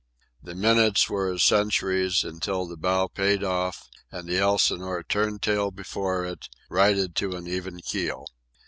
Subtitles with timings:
[0.41, 5.69] The minutes were as centuries, until the bow paid off and the Elsinore, turned tail
[5.69, 8.25] before it, righted to an even keel.